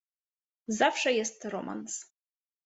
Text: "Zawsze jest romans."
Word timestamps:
"Zawsze 0.67 1.11
jest 1.13 1.45
romans." 1.45 2.05